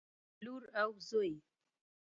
لور 0.43 0.63
او 0.81 0.91
زوى 1.07 1.33